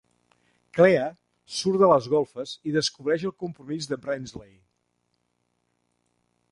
[0.77, 1.03] Clea
[1.57, 4.53] surt de les golfes i descobreix el compromís de Brindsley.